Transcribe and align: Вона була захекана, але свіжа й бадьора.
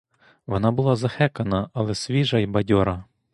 Вона 0.47 0.71
була 0.71 0.95
захекана, 0.95 1.69
але 1.73 1.95
свіжа 1.95 2.37
й 2.37 2.45
бадьора. 2.45 3.05